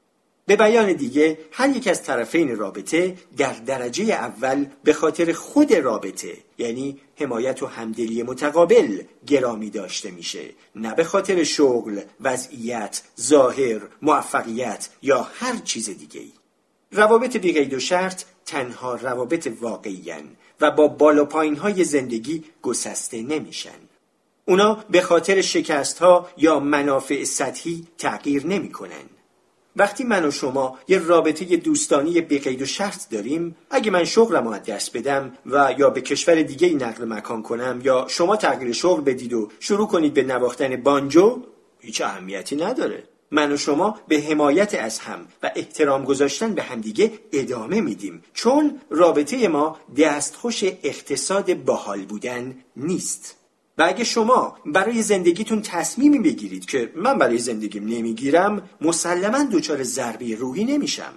به 0.46 0.56
بیان 0.56 0.92
دیگه 0.92 1.38
هر 1.52 1.76
یک 1.76 1.88
از 1.88 2.02
طرفین 2.02 2.56
رابطه 2.56 3.16
در 3.36 3.52
درجه 3.52 4.04
اول 4.04 4.66
به 4.84 4.92
خاطر 4.92 5.32
خود 5.32 5.74
رابطه 5.74 6.36
یعنی 6.58 7.00
حمایت 7.16 7.62
و 7.62 7.66
همدلی 7.66 8.22
متقابل 8.22 9.02
گرامی 9.26 9.70
داشته 9.70 10.10
میشه 10.10 10.44
نه 10.76 10.94
به 10.94 11.04
خاطر 11.04 11.44
شغل، 11.44 12.00
وضعیت، 12.20 13.02
ظاهر، 13.20 13.80
موفقیت 14.02 14.88
یا 15.02 15.22
هر 15.22 15.56
چیز 15.56 15.90
دیگه 15.90 16.20
ای. 16.20 16.32
روابط 16.92 17.36
بیقید 17.36 17.74
و 17.74 17.80
شرط 17.80 18.22
تنها 18.46 18.94
روابط 18.94 19.52
واقعی 19.60 20.12
و 20.60 20.70
با 20.70 20.88
بالا 20.88 21.24
پایین 21.24 21.56
های 21.56 21.84
زندگی 21.84 22.44
گسسته 22.62 23.22
نمیشن. 23.22 23.78
اونا 24.44 24.84
به 24.90 25.00
خاطر 25.00 25.40
شکست 25.40 25.98
ها 25.98 26.28
یا 26.36 26.60
منافع 26.60 27.24
سطحی 27.24 27.86
تغییر 27.98 28.46
نمی‌کنن. 28.46 29.15
وقتی 29.76 30.04
من 30.04 30.24
و 30.24 30.30
شما 30.30 30.78
یه 30.88 30.98
رابطه 30.98 31.56
دوستانی 31.56 32.20
بقید 32.20 32.62
و 32.62 32.66
شرط 32.66 33.08
داریم 33.10 33.56
اگه 33.70 33.90
من 33.90 34.04
شغلم 34.04 34.46
از 34.46 34.62
دست 34.62 34.96
بدم 34.96 35.32
و 35.46 35.74
یا 35.78 35.90
به 35.90 36.00
کشور 36.00 36.42
دیگه 36.42 36.68
نقل 36.68 37.04
مکان 37.04 37.42
کنم 37.42 37.80
یا 37.84 38.06
شما 38.08 38.36
تغییر 38.36 38.72
شغل 38.72 39.00
بدید 39.00 39.32
و 39.32 39.48
شروع 39.60 39.88
کنید 39.88 40.14
به 40.14 40.22
نواختن 40.22 40.76
بانجو 40.76 41.42
هیچ 41.80 42.00
اهمیتی 42.00 42.56
نداره. 42.56 43.04
من 43.30 43.52
و 43.52 43.56
شما 43.56 44.00
به 44.08 44.20
حمایت 44.20 44.74
از 44.74 44.98
هم 44.98 45.26
و 45.42 45.50
احترام 45.56 46.04
گذاشتن 46.04 46.54
به 46.54 46.62
همدیگه 46.62 47.12
ادامه 47.32 47.80
میدیم. 47.80 48.22
چون 48.34 48.80
رابطه 48.90 49.48
ما 49.48 49.76
دستخوش 49.98 50.64
اقتصاد 50.64 51.54
باحال 51.54 52.04
بودن 52.04 52.54
نیست. 52.76 53.36
و 53.78 53.82
اگه 53.82 54.04
شما 54.04 54.58
برای 54.66 55.02
زندگیتون 55.02 55.62
تصمیمی 55.62 56.18
بگیرید 56.18 56.66
که 56.66 56.92
من 56.96 57.18
برای 57.18 57.38
زندگیم 57.38 57.84
نمی‌گیرم 57.84 58.70
مسلما 58.80 59.44
دچار 59.52 59.82
ضربه 59.82 60.34
روحی 60.34 60.64
نمیشم. 60.64 61.12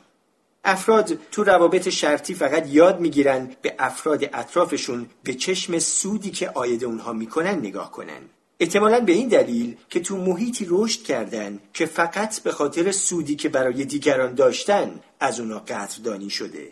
افراد 0.64 1.18
تو 1.32 1.44
روابط 1.44 1.90
شرطی 1.90 2.34
فقط 2.34 2.68
یاد 2.68 3.00
می‌گیرن 3.00 3.50
به 3.62 3.76
افراد 3.80 4.24
اطرافشون 4.24 5.06
به 5.24 5.34
چشم 5.34 5.80
سودی 5.80 6.32
که 6.32 6.50
آید 6.50 6.84
اونها 6.84 7.14
می‌کنن 7.14 7.56
نگاه 7.56 7.92
کنن. 7.92 8.22
احتمالا 8.60 9.00
به 9.00 9.12
این 9.12 9.28
دلیل 9.28 9.76
که 9.90 10.00
تو 10.00 10.18
محیطی 10.18 10.68
رشد 10.70 11.04
کردن 11.04 11.60
که 11.74 11.86
فقط 11.86 12.40
به 12.40 12.52
خاطر 12.52 12.92
سودی 12.92 13.36
که 13.36 13.50
برای 13.50 13.86
دیگران 13.86 14.34
داشتن 14.34 15.00
از 15.20 15.40
اونا 15.40 15.60
قدردانی 15.60 16.30
شده. 16.30 16.72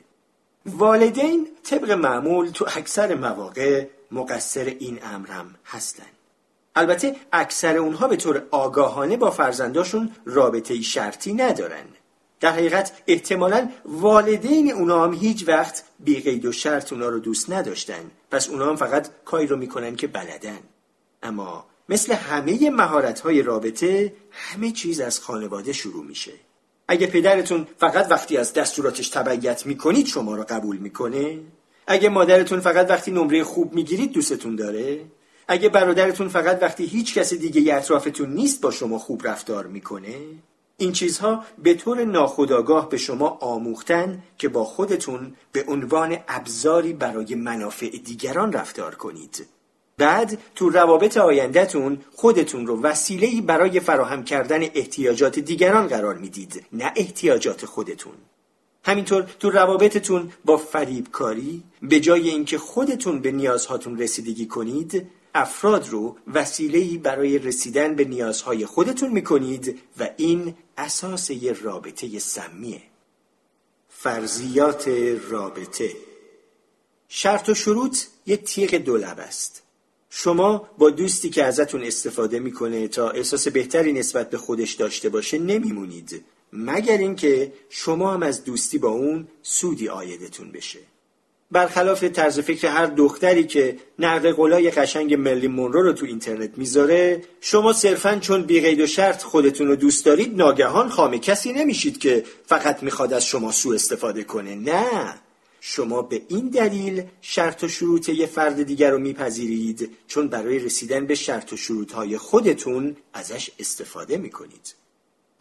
والدین 0.65 1.47
طبق 1.63 1.91
معمول 1.91 2.49
تو 2.49 2.65
اکثر 2.75 3.15
مواقع 3.15 3.85
مقصر 4.11 4.65
این 4.79 4.99
امرم 5.03 5.55
هستن. 5.65 6.03
البته 6.75 7.15
اکثر 7.31 7.77
اونها 7.77 8.07
به 8.07 8.15
طور 8.15 8.43
آگاهانه 8.51 9.17
با 9.17 9.31
فرزنداشون 9.31 10.11
رابطه 10.25 10.81
شرطی 10.81 11.33
ندارن. 11.33 11.85
در 12.39 12.51
حقیقت 12.51 12.91
احتمالا 13.07 13.69
والدین 13.85 14.71
اونا 14.71 15.03
هم 15.03 15.13
هیچ 15.13 15.47
وقت 15.47 15.83
بی 15.99 16.19
قید 16.19 16.45
و 16.45 16.51
شرط 16.51 16.93
اونا 16.93 17.09
رو 17.09 17.19
دوست 17.19 17.49
نداشتن. 17.49 18.11
پس 18.31 18.49
اونا 18.49 18.69
هم 18.69 18.75
فقط 18.75 19.09
کاری 19.25 19.47
رو 19.47 19.57
می‌کنن 19.57 19.95
که 19.95 20.07
بلدن. 20.07 20.59
اما 21.23 21.65
مثل 21.89 22.13
همه 22.13 22.69
مهارت 22.69 23.19
های 23.19 23.41
رابطه 23.41 24.13
همه 24.31 24.71
چیز 24.71 24.99
از 24.99 25.19
خانواده 25.19 25.73
شروع 25.73 26.05
میشه. 26.05 26.33
اگه 26.87 27.07
پدرتون 27.07 27.67
فقط 27.77 28.11
وقتی 28.11 28.37
از 28.37 28.53
دستوراتش 28.53 29.09
تبعیت 29.09 29.65
می‌کنید 29.65 30.07
شما 30.07 30.35
رو 30.35 30.43
قبول 30.49 30.77
می‌کنه؟ 30.77 31.39
اگه 31.87 32.09
مادرتون 32.09 32.59
فقط 32.59 32.89
وقتی 32.89 33.11
نمره 33.11 33.43
خوب 33.43 33.73
می‌گیرید 33.73 34.11
دوستتون 34.11 34.55
داره. 34.55 35.01
اگه 35.47 35.69
برادرتون 35.69 36.27
فقط 36.27 36.59
وقتی 36.61 36.85
هیچ 36.85 37.13
کس 37.13 37.33
دیگه 37.33 37.75
اطرافتون 37.75 38.33
نیست 38.33 38.61
با 38.61 38.71
شما 38.71 38.99
خوب 38.99 39.27
رفتار 39.27 39.67
می‌کنه. 39.67 40.15
این 40.77 40.91
چیزها 40.91 41.43
به 41.63 41.73
طور 41.73 42.03
ناخودآگاه 42.03 42.89
به 42.89 42.97
شما 42.97 43.27
آموختن 43.27 44.23
که 44.37 44.49
با 44.49 44.63
خودتون 44.63 45.35
به 45.51 45.65
عنوان 45.67 46.17
ابزاری 46.27 46.93
برای 46.93 47.35
منافع 47.35 47.89
دیگران 47.89 48.53
رفتار 48.53 48.95
کنید. 48.95 49.45
بعد 49.97 50.37
تو 50.55 50.69
روابط 50.69 51.17
آیندهتون 51.17 51.97
خودتون 52.15 52.67
رو 52.67 52.81
وسیله‌ای 52.81 53.41
برای 53.41 53.79
فراهم 53.79 54.23
کردن 54.23 54.63
احتیاجات 54.63 55.39
دیگران 55.39 55.87
قرار 55.87 56.15
می‌دید 56.15 56.65
نه 56.73 56.93
احتیاجات 56.95 57.65
خودتون. 57.65 58.13
همینطور 58.87 59.21
تو 59.39 59.49
روابطتون 59.49 60.31
با 60.45 60.57
فریبکاری 60.57 61.63
به 61.81 61.99
جای 61.99 62.29
اینکه 62.29 62.57
خودتون 62.57 63.19
به 63.19 63.31
نیازهاتون 63.31 63.99
رسیدگی 63.99 64.45
کنید 64.45 65.09
افراد 65.35 65.89
رو 65.89 66.17
وسیله‌ای 66.33 66.97
برای 66.97 67.39
رسیدن 67.39 67.95
به 67.95 68.05
نیازهای 68.05 68.65
خودتون 68.65 69.11
می‌کنید 69.11 69.79
و 69.99 70.09
این 70.17 70.55
اساس 70.77 71.29
یه 71.29 71.53
رابطه 71.53 72.19
سمیه. 72.19 72.81
فرضیات 73.89 74.87
رابطه. 75.29 75.93
شرط 77.07 77.49
و 77.49 77.53
شروط 77.53 77.99
یه 78.25 78.37
تیغ 78.37 78.75
دولب 78.75 79.19
است. 79.19 79.63
شما 80.09 80.69
با 80.77 80.89
دوستی 80.89 81.29
که 81.29 81.43
ازتون 81.43 81.83
استفاده 81.83 82.39
می‌کنه 82.39 82.87
تا 82.87 83.09
احساس 83.09 83.47
بهتری 83.47 83.93
نسبت 83.93 84.29
به 84.29 84.37
خودش 84.37 84.73
داشته 84.73 85.09
باشه 85.09 85.37
نمیمونید. 85.37 86.25
مگر 86.53 86.97
اینکه 86.97 87.53
شما 87.69 88.13
هم 88.13 88.23
از 88.23 88.43
دوستی 88.43 88.77
با 88.77 88.89
اون 88.89 89.27
سودی 89.41 89.89
آیدتون 89.89 90.51
بشه. 90.51 90.79
برخلاف 91.51 92.03
طرز 92.03 92.39
فکر 92.39 92.67
هر 92.67 92.85
دختری 92.85 93.43
که 93.43 93.77
نقل 93.99 94.31
قولای 94.31 94.71
قشنگ 94.71 95.13
ملی 95.13 95.47
مونرو 95.47 95.81
رو 95.81 95.93
تو 95.93 96.05
اینترنت 96.05 96.57
می‌ذاره 96.57 97.23
شما 97.41 97.73
صرفا 97.73 98.15
چون 98.15 98.43
بیقید 98.43 98.79
و 98.79 98.87
شرط 98.87 99.23
خودتون 99.23 99.67
رو 99.67 99.75
دوست 99.75 100.05
دارید 100.05 100.37
ناگهان 100.37 100.89
خام 100.89 101.17
کسی 101.17 101.53
نمیشید 101.53 101.97
که 101.97 102.23
فقط 102.45 102.83
می‌خواد 102.83 103.13
از 103.13 103.25
شما 103.25 103.51
سو 103.51 103.69
استفاده 103.69 104.23
کنه. 104.23 104.55
نه. 104.55 105.15
شما 105.61 106.01
به 106.01 106.21
این 106.27 106.49
دلیل 106.49 107.03
شرط 107.21 107.63
و 107.63 107.67
شروط 107.67 108.09
یه 108.09 108.25
فرد 108.25 108.63
دیگر 108.63 108.91
رو 108.91 108.99
میپذیرید 108.99 109.91
چون 110.07 110.27
برای 110.27 110.59
رسیدن 110.59 111.05
به 111.05 111.15
شرط 111.15 111.53
و 111.53 111.57
شروط 111.57 112.15
خودتون 112.17 112.95
ازش 113.13 113.51
استفاده 113.59 114.17
می‌کنید. 114.17 114.75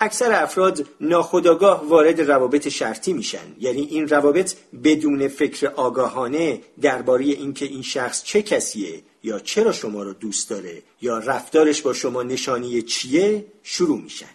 اکثر 0.00 0.42
افراد 0.42 0.86
ناخداگاه 1.00 1.88
وارد 1.88 2.20
روابط 2.20 2.68
شرطی 2.68 3.12
میشن. 3.12 3.54
یعنی 3.60 3.80
این 3.80 4.08
روابط 4.08 4.54
بدون 4.84 5.28
فکر 5.28 5.66
آگاهانه 5.66 6.60
درباره 6.80 7.24
اینکه 7.24 7.64
این 7.64 7.82
شخص 7.82 8.22
چه 8.22 8.42
کسیه 8.42 9.02
یا 9.22 9.38
چرا 9.38 9.72
شما 9.72 10.02
رو 10.02 10.12
دوست 10.12 10.50
داره 10.50 10.82
یا 11.02 11.18
رفتارش 11.18 11.82
با 11.82 11.92
شما 11.92 12.22
نشانی 12.22 12.82
چیه 12.82 13.44
شروع 13.62 14.00
میشن. 14.00 14.26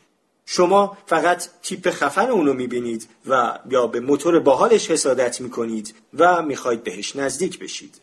شما 0.45 0.97
فقط 1.05 1.47
تیپ 1.63 1.89
خفن 1.89 2.29
اونو 2.29 2.53
می‌بینید 2.53 3.07
و 3.27 3.59
یا 3.69 3.87
به 3.87 3.99
موتور 3.99 4.39
باحالش 4.39 4.91
حسادت 4.91 5.41
می‌کنید 5.41 5.95
و 6.13 6.41
می‌خواید 6.41 6.83
بهش 6.83 7.15
نزدیک 7.15 7.59
بشید. 7.59 8.01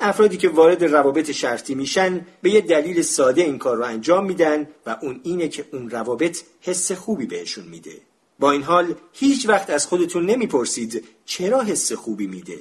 افرادی 0.00 0.36
که 0.36 0.48
وارد 0.48 0.84
روابط 0.84 1.30
شرطی 1.30 1.74
میشن 1.74 2.26
به 2.42 2.50
یه 2.50 2.60
دلیل 2.60 3.02
ساده 3.02 3.42
این 3.42 3.58
کار 3.58 3.76
رو 3.76 3.84
انجام 3.84 4.26
میدن 4.26 4.68
و 4.86 4.96
اون 5.02 5.20
اینه 5.22 5.48
که 5.48 5.64
اون 5.72 5.90
روابط 5.90 6.42
حس 6.60 6.92
خوبی 6.92 7.26
بهشون 7.26 7.64
میده. 7.64 8.00
با 8.38 8.50
این 8.50 8.62
حال 8.62 8.94
هیچ 9.12 9.48
وقت 9.48 9.70
از 9.70 9.86
خودتون 9.86 10.26
نمی‌پرسید 10.26 11.04
چرا 11.24 11.62
حس 11.62 11.92
خوبی 11.92 12.26
میده. 12.26 12.58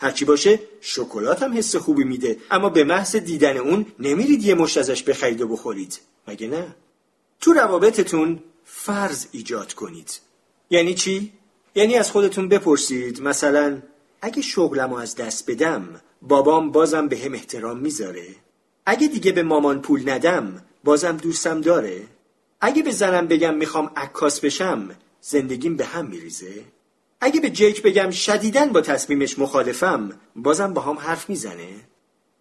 هرچی 0.00 0.24
باشه 0.24 0.60
شکلات 0.80 1.42
هم 1.42 1.58
حس 1.58 1.76
خوبی 1.76 2.04
میده. 2.04 2.36
اما 2.50 2.68
به 2.68 2.84
محض 2.84 3.16
دیدن 3.16 3.56
اون 3.56 3.86
نمیرید 3.98 4.44
یه 4.44 4.54
مشت 4.54 4.78
ازش 4.78 5.02
بخرید 5.02 5.40
و 5.40 5.48
بخورید. 5.48 6.00
مگه 6.28 6.48
نه؟ 6.48 6.76
تو 7.40 7.52
روابطتون 7.52 8.42
فرض 8.64 9.26
ایجاد 9.32 9.72
کنید. 9.72 10.20
یعنی 10.70 10.94
چی؟ 10.94 11.32
یعنی 11.74 11.94
از 11.94 12.10
خودتون 12.10 12.48
بپرسید 12.48 13.22
مثلا 13.22 13.82
اگه 14.22 14.42
شغلمو 14.42 14.94
از 14.94 15.16
دست 15.16 15.50
بدم 15.50 16.00
بابام 16.22 16.70
بازم 16.70 17.08
به 17.08 17.18
هم 17.18 17.34
احترام 17.34 17.78
می‌ذاره. 17.78 18.26
اگه 18.86 19.08
دیگه 19.08 19.32
به 19.32 19.42
مامان 19.42 19.82
پول 19.82 20.10
ندم 20.10 20.62
بازم 20.84 21.16
دوستم 21.16 21.60
داره. 21.60 22.02
اگه 22.60 22.82
به 22.82 22.90
زنم 22.90 23.26
بگم 23.26 23.54
می‌خوام 23.54 23.90
عکاس 23.96 24.40
بشم 24.40 24.90
زندگیم 25.20 25.76
به 25.76 25.84
هم 25.84 26.06
میریزه. 26.06 26.64
اگه 27.20 27.40
به 27.40 27.50
جیک 27.50 27.82
بگم 27.82 28.10
شدیدن 28.10 28.68
با 28.68 28.80
تصمیمش 28.80 29.38
مخالفم 29.38 30.12
بازم 30.36 30.74
با 30.74 30.80
هم 30.80 30.98
حرف 30.98 31.30
می‌زنه. 31.30 31.68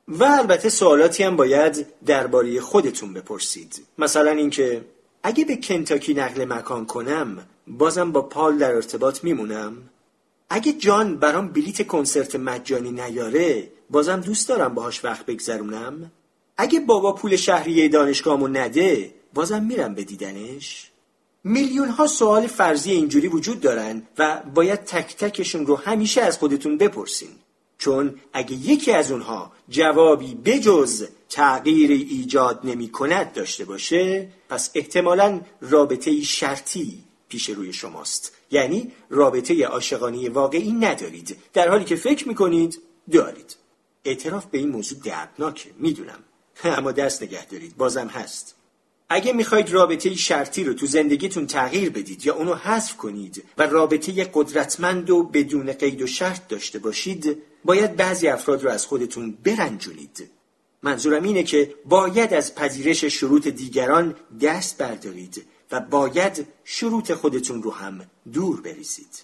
و 0.07 0.23
البته 0.23 0.69
سوالاتی 0.69 1.23
هم 1.23 1.35
باید 1.35 1.85
درباره 2.05 2.61
خودتون 2.61 3.13
بپرسید. 3.13 3.85
مثلا 3.97 4.31
اینکه 4.31 4.85
اگه 5.23 5.45
به 5.45 5.57
کنتاکی 5.57 6.13
نقل 6.13 6.45
مکان 6.45 6.85
کنم 6.85 7.45
بازم 7.67 8.11
با 8.11 8.21
پال 8.21 8.57
در 8.57 8.75
ارتباط 8.75 9.23
میمونم. 9.23 9.77
اگه 10.53 10.73
جان 10.73 11.17
برام 11.17 11.47
بلیت 11.47 11.87
کنسرت 11.87 12.35
مجانی 12.35 12.91
نیاره 12.91 13.71
بازم 13.89 14.19
دوست 14.19 14.49
دارم 14.49 14.73
باهاش 14.73 15.05
وقت 15.05 15.25
بگذرونم. 15.25 16.11
اگه 16.57 16.79
بابا 16.79 17.11
پول 17.11 17.35
شهریه 17.35 17.87
دانشگاهمو 17.87 18.47
نده 18.47 19.13
بازم 19.33 19.63
میرم 19.63 19.95
به 19.95 20.03
دیدنش. 20.03 20.91
میلیون 21.43 21.89
ها 21.89 22.07
سوال 22.07 22.47
فرضی 22.47 22.91
اینجوری 22.91 23.27
وجود 23.27 23.59
دارن 23.59 24.01
و 24.17 24.41
باید 24.55 24.79
تک 24.79 25.15
تکشون 25.15 25.65
رو 25.65 25.75
همیشه 25.75 26.21
از 26.21 26.37
خودتون 26.37 26.77
بپرسین. 26.77 27.29
چون 27.77 28.15
اگه 28.33 28.53
یکی 28.53 28.91
از 28.91 29.11
اونها 29.11 29.51
جوابی 29.69 30.35
بجز 30.35 31.07
تغییر 31.29 31.91
ایجاد 31.91 32.59
نمی 32.63 32.89
کند 32.89 33.33
داشته 33.33 33.65
باشه 33.65 34.27
پس 34.49 34.71
احتمالا 34.75 35.41
رابطه 35.61 36.21
شرطی 36.21 37.03
پیش 37.31 37.49
روی 37.49 37.73
شماست. 37.73 38.31
یعنی 38.51 38.91
رابطه 39.09 39.65
عاشقانه 39.65 40.29
واقعی 40.29 40.71
ندارید. 40.71 41.37
در 41.53 41.69
حالی 41.69 41.85
که 41.85 41.95
فکر 41.95 42.27
می‌کنید 42.27 42.81
دارید. 43.11 43.55
اعتراف 44.05 44.45
به 44.45 44.57
این 44.57 44.69
موضوع 44.69 44.99
دردناکه 44.99 45.69
می‌دونم. 45.79 46.19
اما 46.77 46.91
دست 46.91 47.23
نگه 47.23 47.45
دارید 47.45 47.77
بازم 47.77 48.07
هست. 48.07 48.55
اگه 49.09 49.33
می‌خواید 49.33 49.71
رابطه 49.71 50.15
شرطی 50.15 50.63
رو 50.63 50.73
تو 50.73 50.85
زندگیتون 50.85 51.47
تغییر 51.47 51.89
بدید 51.89 52.25
یا 52.25 52.35
اونو 52.35 52.53
حذف 52.53 52.97
کنید 52.97 53.43
و 53.57 53.63
رابطه 53.63 54.29
قدرتمند 54.33 55.09
و 55.09 55.23
بدون 55.23 55.71
قید 55.71 56.01
و 56.01 56.07
شرط 56.07 56.47
داشته 56.47 56.79
باشید 56.79 57.37
باید 57.65 57.95
بعضی 57.95 58.27
افراد 58.27 58.63
رو 58.63 58.69
از 58.69 58.85
خودتون 58.85 59.37
برنجونید. 59.43 60.29
منظورم 60.83 61.23
اینه 61.23 61.43
که 61.43 61.73
باید 61.85 62.33
از 62.33 62.55
پذیرش 62.55 63.05
شروط 63.05 63.47
دیگران 63.47 64.15
دست 64.41 64.77
بردارید. 64.77 65.45
و 65.71 65.79
باید 65.79 66.47
شروط 66.63 67.11
خودتون 67.13 67.63
رو 67.63 67.71
هم 67.71 68.05
دور 68.33 68.61
بریزید. 68.61 69.23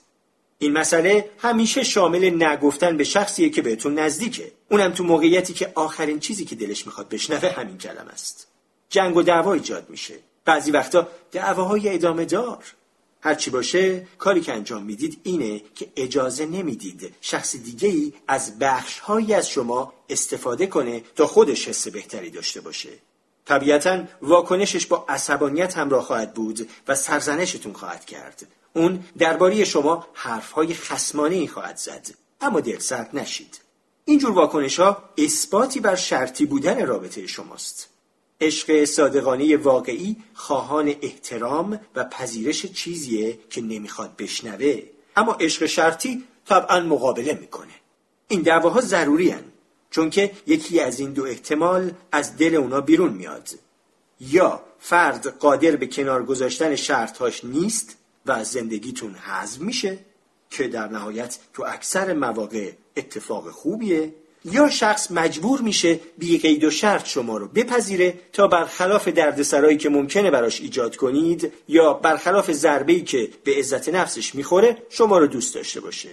این 0.59 0.73
مسئله 0.73 1.29
همیشه 1.37 1.83
شامل 1.83 2.43
نگفتن 2.43 2.97
به 2.97 3.03
شخصیه 3.03 3.49
که 3.49 3.61
بهتون 3.61 3.99
نزدیکه. 3.99 4.51
اونم 4.71 4.91
تو 4.91 5.03
موقعیتی 5.03 5.53
که 5.53 5.71
آخرین 5.75 6.19
چیزی 6.19 6.45
که 6.45 6.55
دلش 6.55 6.85
می‌خواد 6.85 7.09
بشنوه 7.09 7.49
همین 7.49 7.77
کلم 7.77 8.07
است. 8.13 8.47
جنگ 8.89 9.17
و 9.17 9.21
دعوا 9.21 9.53
ایجاد 9.53 9.89
میشه. 9.89 10.13
بعضی 10.45 10.71
وقتا 10.71 11.07
دعواهای 11.31 11.93
ادامه 11.93 12.25
دار. 12.25 12.63
هرچی 13.21 13.49
باشه 13.49 14.07
کاری 14.17 14.41
که 14.41 14.53
انجام 14.53 14.83
می‌دید 14.83 15.19
اینه 15.23 15.61
که 15.75 15.87
اجازه 15.95 16.45
نمی‌دید 16.45 17.15
شخص 17.21 17.55
دیگه 17.55 17.89
ای 17.89 18.13
از 18.27 18.59
بخشهایی 18.59 19.33
از 19.33 19.49
شما 19.49 19.93
استفاده 20.09 20.67
کنه 20.67 21.03
تا 21.15 21.27
خودش 21.27 21.67
حس 21.67 21.87
بهتری 21.87 22.29
داشته 22.29 22.61
باشه. 22.61 22.89
طبیعتا 23.47 24.03
واکنشش 24.21 24.85
با 24.85 25.05
عصبانیت 25.09 25.77
همراه 25.77 26.03
خواهد 26.03 26.33
بود 26.33 26.69
و 26.87 26.95
سرزنشتون 26.95 27.73
خواهد 27.73 28.05
کرد. 28.05 28.47
اون 28.73 29.03
درباره 29.17 29.65
شما 29.65 30.07
حرفهای 30.13 30.73
خسمانه 30.73 31.35
ای 31.35 31.47
خواهد 31.47 31.77
زد. 31.77 32.07
اما 32.41 32.59
دل 32.59 32.79
سرد 32.79 33.09
نشید. 33.13 33.59
اینجور 34.05 34.31
واکنش 34.31 34.79
ها 34.79 35.03
اثباتی 35.17 35.79
بر 35.79 35.95
شرطی 35.95 36.45
بودن 36.45 36.85
رابطه 36.85 37.27
شماست. 37.27 37.89
عشق 38.41 38.85
صادقانه 38.85 39.57
واقعی 39.57 40.15
خواهان 40.33 40.95
احترام 41.01 41.79
و 41.95 42.03
پذیرش 42.03 42.65
چیزیه 42.65 43.39
که 43.49 43.61
نمی‌خواد 43.61 44.15
بشنوه. 44.17 44.81
اما 45.15 45.33
عشق 45.39 45.65
شرطی 45.65 46.23
طبعا 46.45 46.79
مقابله 46.79 47.33
می‌کنه. 47.41 47.73
این 48.27 48.41
دعواها 48.41 48.81
ضروری 48.81 49.29
هن. 49.29 49.43
چون 49.89 50.09
که 50.09 50.31
یکی 50.47 50.79
از 50.79 50.99
این 50.99 51.13
دو 51.13 51.23
احتمال 51.23 51.91
از 52.11 52.37
دل 52.37 52.55
اونا 52.55 52.81
بیرون 52.81 53.13
میاد. 53.13 53.49
یا 54.19 54.61
فرد 54.79 55.27
قادر 55.27 55.75
به 55.75 55.87
کنار 55.87 56.23
گذاشتن 56.23 56.75
شرطهاش 56.75 57.45
نیست 57.45 57.97
و 58.25 58.31
از 58.31 58.47
زندگیتون 58.51 59.15
حذف 59.15 59.59
میشه 59.59 59.97
که 60.49 60.67
در 60.67 60.87
نهایت 60.87 61.37
تو 61.53 61.63
اکثر 61.67 62.13
مواقع 62.13 62.71
اتفاق 62.97 63.49
خوبیه 63.49 64.13
یا 64.45 64.69
شخص 64.69 65.11
مجبور 65.11 65.61
میشه 65.61 65.99
بی 66.17 66.37
قید 66.37 66.63
و 66.63 66.71
شرط 66.71 67.07
شما 67.07 67.37
رو 67.37 67.47
بپذیره 67.47 68.19
تا 68.33 68.47
برخلاف 68.47 69.07
دردسرایی 69.07 69.77
که 69.77 69.89
ممکنه 69.89 70.31
براش 70.31 70.61
ایجاد 70.61 70.95
کنید 70.95 71.53
یا 71.67 71.93
برخلاف 71.93 72.51
ضربه‌ای 72.51 73.01
که 73.01 73.29
به 73.43 73.55
عزت 73.55 73.89
نفسش 73.89 74.35
می‌خوره 74.35 74.77
شما 74.89 75.17
رو 75.17 75.27
دوست 75.27 75.55
داشته 75.55 75.79
باشه. 75.79 76.09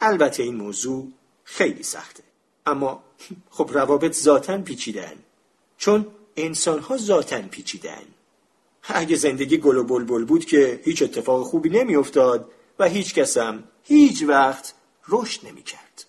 البته 0.00 0.42
این 0.42 0.54
موضوع 0.54 1.08
خیلی 1.44 1.82
سخته. 1.82 2.22
اما 2.66 3.02
خب 3.50 3.70
روابط 3.72 4.12
ذاتا 4.12 4.58
پیچیدن 4.58 5.14
چون 5.78 6.06
انسان 6.36 6.78
ها 6.78 6.96
ذاتا 6.96 7.42
پیچیدن 7.42 8.02
اگه 8.82 9.16
زندگی 9.16 9.58
گل 9.58 9.76
و 9.76 9.84
بلبل 9.84 10.24
بود 10.24 10.44
که 10.44 10.80
هیچ 10.84 11.02
اتفاق 11.02 11.42
خوبی 11.42 11.68
نمیافتاد 11.68 12.50
و 12.78 12.88
هیچ 12.88 13.14
کسم 13.14 13.64
هیچ 13.84 14.22
وقت 14.22 14.74
رشد 15.08 15.46
نمی‌کرد. 15.46 16.06